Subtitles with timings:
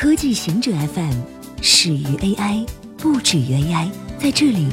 [0.00, 1.12] 科技行者 FM
[1.60, 2.66] 始于 AI，
[2.96, 3.90] 不止于 AI。
[4.18, 4.66] 在这里，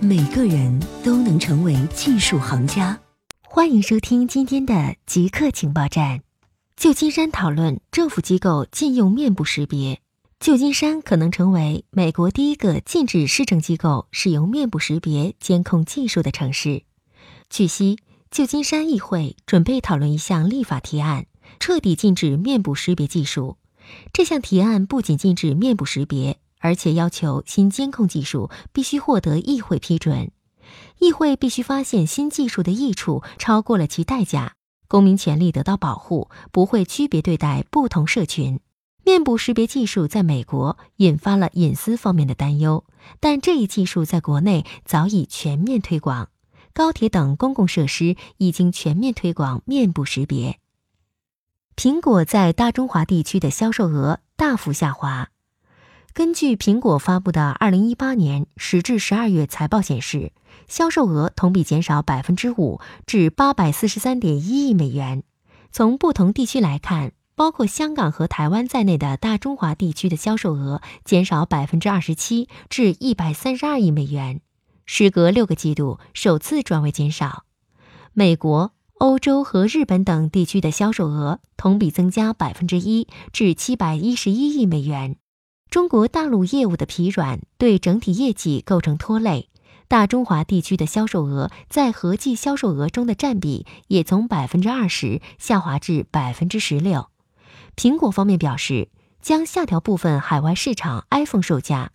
[0.00, 2.96] 每个人都能成为技术行家。
[3.42, 6.20] 欢迎收听今天的极客情报站。
[6.76, 10.00] 旧金山讨论政府机构禁用面部识别。
[10.38, 16.84] 旧金山可能成为美国第一个禁止市政机构使用面部识别监控技术的城市。
[17.48, 17.98] 据悉，
[18.30, 21.26] 旧金山议会准备讨论一项立法提案，
[21.58, 23.56] 彻底禁止面部识别技术。
[24.12, 30.30] 这项提案不仅禁止面部识别，而且要求新监控技术必须获得议会批准。
[30.98, 34.54] 议会必须发现新技术的益处超过了其代价，
[34.86, 38.60] 公民权利得到保护，不会区别对待不同社群。
[39.02, 42.84] 面部识别技术在美国引发了隐私方面的担忧，
[43.18, 46.28] 但这一技术在国内早已全面推广。
[46.72, 50.60] 高铁等公共设施已经全面推广面部识别。
[51.82, 55.30] 苹果在大中华地区的销售额大幅下滑。
[56.12, 60.32] 根据苹果发布的二零一八年十至十二月财报显示，
[60.68, 65.22] 销售额同比减少百分之五，至八百四十三点一亿美元。
[65.72, 67.12] 从不同地区来看。
[67.34, 74.42] 包括香港和台湾在内的大中华地区的销售额减少百分之二十七，至一百三十二亿美元，
[74.84, 77.46] 时隔六个季度首次转为减少。
[78.12, 85.16] 美国、欧洲和日本等地区的销售额同比增加百分之一，至七百一十一亿美元。
[85.70, 89.48] 中国大陆业务的疲软对整体业绩构成拖累，
[89.88, 97.08] 大中华地区的销售额在合计销售额中的占比也从百分之二十下滑至百分之十六。
[97.74, 98.90] 苹果方面表示，
[99.22, 101.92] 将下调部分海外市场 iPhone 售价，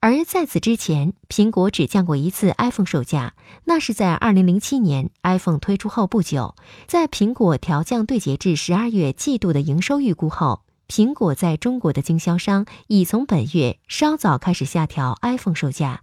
[0.00, 6.54] 而在此之前，苹果只降过一次 iPhone 售价，那是在2007年 iPhone 推出后不久。
[6.86, 16.02] 在苹果调降对截至十二月季度的营收预估后，苹果在中国的经销商已从本月稍早开始下调 iPhone 售价。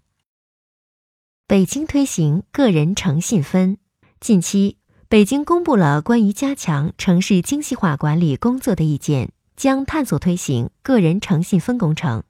[1.47, 3.77] 北京推行个人诚信分，
[4.19, 4.77] 近期。
[5.09, 12.23] 北京公布了关于加强城市精细化管理工作的意见，将探索推行个人诚信分工程，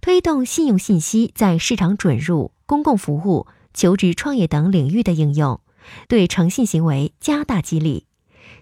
[0.00, 5.60] 推动信用信息在市场准入、公共服务、求职创业等领域的应用，
[6.08, 8.06] 对诚信行为加大激励，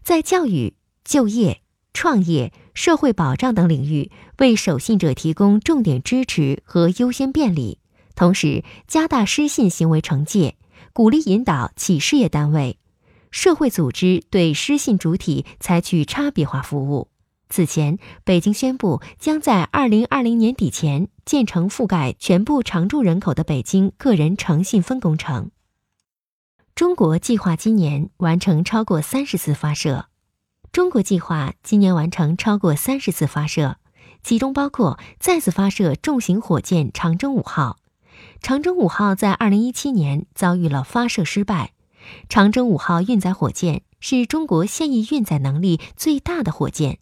[0.02, 1.62] 在教育、就业、
[1.92, 7.78] 创业、社会保障等领域为守信者提供重点支持和优先便利，
[8.14, 10.56] 同时加大失信行为惩戒，
[10.92, 12.78] 鼓励引导企事业单位。
[13.30, 17.08] 社会组织对失信主体采取差别化服务。
[17.50, 25.50] 此前，北京宣布将在二零二零年底前建成覆盖全部常住人口的北京个人诚信分工程。
[26.76, 30.06] 中国计划今年完成超过三十次发射。
[30.72, 33.78] 中国计划今年完成超过三十次发射，
[34.22, 37.78] 其中包括再次发射重型火箭长征五号。
[38.40, 41.72] 长征五号在二零一七年遭遇了发射失败。
[42.28, 46.98] 长征五号运载火箭是中国现役运载能力最大的火箭，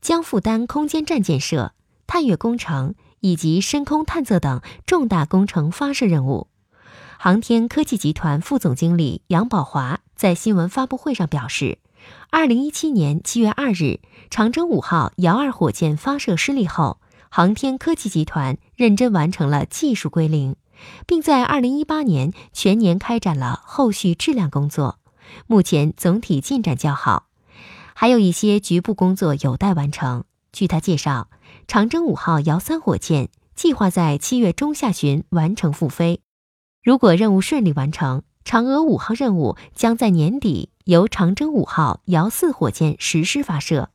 [0.00, 1.72] 将负担空间站建设、
[2.06, 6.48] 探月工程以及深空探测等重大工程发射任务。
[7.18, 11.78] 航天科技集团副总经理杨宝华在新闻发布会上表示，
[12.30, 16.98] 二零一七年七月二日，长征五号遥二火箭发射失利后，
[17.28, 20.56] 航天科技集团认真完成了技术归零。
[21.06, 24.98] 并在二零一八年全年开展了后续质量工作，
[25.46, 27.26] 目前总体进展较好，
[28.00, 30.24] 还有一些局部工作有待完成。
[30.52, 31.28] 据他介绍，
[31.68, 36.22] 长征五号遥三火箭计划在七月中下旬完成复飞。
[36.82, 43.90] 如果任务顺利完成，嫦娥五号任务将在年底由长征五号遥四火箭实施发射，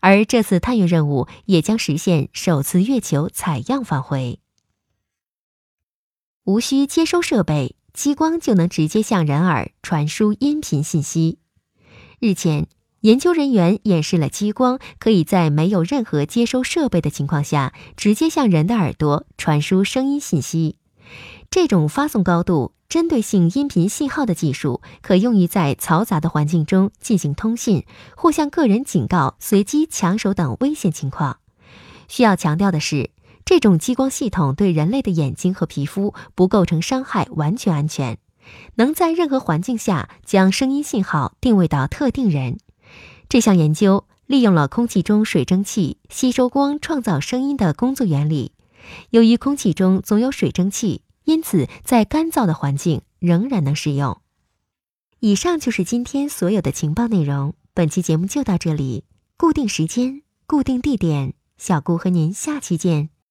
[0.00, 4.38] 而这次探月任务也将实现首次月球采样返回。
[6.44, 11.38] 无需接收设备，激光就能直接向人耳传输音频信息。
[12.18, 12.66] 日前，
[13.06, 20.74] 研究人员演示了激光可以在没有任何接收设备的情况下，直接向人的耳朵传输声音信息。
[21.48, 27.84] 这种发送高度、针对性音频信号的技术，可用于在嘈杂的环境中进行通信，
[28.16, 31.38] 或向个人警告随机抢手等危险情况。
[32.08, 33.10] 需要强调的是。
[33.44, 38.18] 这种激光系统对人类的眼睛和皮肤不构成伤害，完全安全，
[38.74, 42.58] 能在任何环境下将声音信号定位到特定人。
[43.28, 48.52] 这项研究利用了空气中水蒸气吸收光创造声音的工作原理。
[49.10, 54.20] 由于空气中总有水蒸气，因此在干燥的环境仍然能使用。
[55.20, 57.54] 以上就是今天所有的情报内容。
[57.74, 59.04] 本期节目就到这里，
[59.36, 61.34] 固定时间，固定地点。
[61.58, 63.15] 小顾和您下期见。